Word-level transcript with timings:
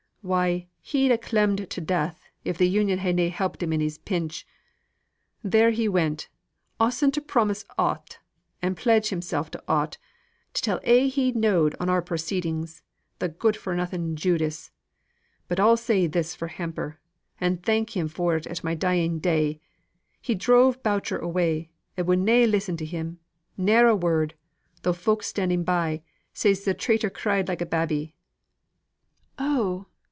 Why 0.23 0.67
he'd 0.83 1.11
a 1.11 1.17
clemmed 1.17 1.67
to 1.71 1.81
death, 1.81 2.29
if 2.45 2.59
th' 2.59 2.69
Union 2.69 2.99
had 2.99 3.15
na 3.15 3.27
helped 3.29 3.63
him 3.63 3.73
in 3.73 3.79
his 3.81 3.97
pinch. 3.97 4.45
There 5.43 5.71
he 5.71 5.87
went, 5.87 6.29
ossing 6.79 7.11
to 7.13 7.21
promise 7.21 7.65
aught, 7.75 8.19
and 8.61 8.77
pledge 8.77 9.09
himsel' 9.09 9.45
to 9.45 9.63
aught 9.67 9.97
to 10.53 10.61
tell 10.61 10.79
a' 10.83 11.07
he 11.07 11.31
know'd 11.31 11.75
on 11.79 11.89
our 11.89 12.03
proceedings, 12.03 12.83
the 13.17 13.29
good 13.29 13.57
for 13.57 13.73
nothing 13.75 14.15
Judas! 14.15 14.69
But 15.47 15.59
I'll 15.59 15.75
say 15.75 16.05
this 16.05 16.35
for 16.35 16.49
Hamper, 16.49 16.99
and 17.39 17.63
thank 17.63 17.97
him 17.97 18.07
for 18.07 18.35
it 18.35 18.45
at 18.45 18.63
my 18.63 18.75
dying 18.75 19.17
day, 19.17 19.59
he 20.21 20.35
drove 20.35 20.83
Boucher 20.83 21.17
away, 21.17 21.71
and 21.97 22.05
would 22.05 22.19
na 22.19 22.43
listen 22.45 22.77
to 22.77 22.85
him 22.85 23.17
ne'er 23.57 23.87
a 23.87 23.95
word 23.95 24.35
though 24.83 24.93
folk 24.93 25.23
standing 25.23 25.63
by, 25.63 26.03
says 26.31 26.63
the 26.63 26.75
traitor 26.75 27.09
cried 27.09 27.47
like 27.47 27.61
a 27.63 27.65
babby!" 27.65 28.13
"Oh! 29.39 29.87